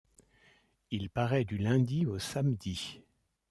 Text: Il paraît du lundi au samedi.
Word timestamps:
Il 0.89 1.11
paraît 1.11 1.45
du 1.45 1.59
lundi 1.59 2.07
au 2.07 2.17
samedi. 2.17 3.03